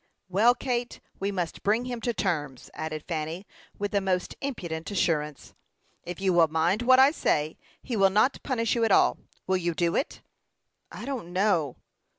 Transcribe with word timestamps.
"Well, 0.29 0.55
Kate, 0.55 0.99
we 1.19 1.31
must 1.31 1.61
bring 1.61 1.85
him 1.85 2.01
to 2.01 2.11
terms," 2.11 2.71
added 2.73 3.03
Fanny, 3.07 3.45
with 3.77 3.91
the 3.91 4.01
most 4.01 4.33
impudent 4.41 4.89
assurance. 4.89 5.53
"If 6.03 6.19
you 6.19 6.33
will 6.33 6.47
mind 6.47 6.81
what 6.81 6.97
I 6.97 7.11
say, 7.11 7.55
he 7.83 7.95
will 7.95 8.09
not 8.09 8.41
punish 8.41 8.73
you 8.73 8.83
at 8.83 8.91
all. 8.91 9.19
Will 9.45 9.57
you 9.57 9.75
do 9.75 9.95
it?" 9.95 10.21
"I 10.91 11.05
don't 11.05 11.31
know." 11.31 11.75